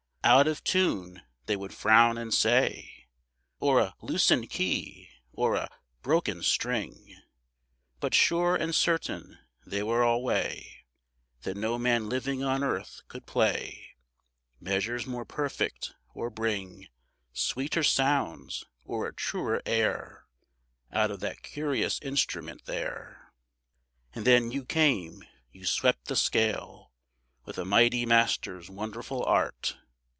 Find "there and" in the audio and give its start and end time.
22.65-24.23